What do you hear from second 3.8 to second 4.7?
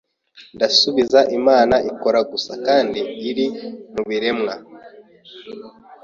mubiremwa